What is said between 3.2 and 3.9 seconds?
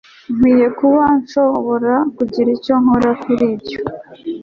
kuri ibyo